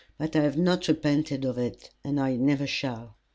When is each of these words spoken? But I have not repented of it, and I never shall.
But 0.17 0.35
I 0.35 0.41
have 0.41 0.57
not 0.57 0.87
repented 0.87 1.45
of 1.45 1.59
it, 1.59 1.91
and 2.03 2.19
I 2.19 2.35
never 2.35 2.65
shall. 2.65 3.17